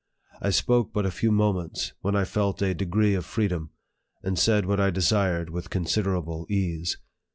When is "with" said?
5.51-5.69